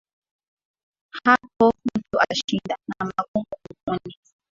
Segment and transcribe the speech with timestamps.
[1.23, 4.15] Hapo mtu atashinda, na magumu kumhuni